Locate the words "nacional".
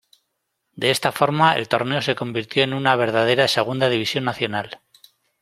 4.23-4.81